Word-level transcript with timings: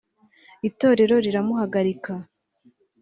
itorero 0.69 1.15
riramuhagarika 1.25 2.13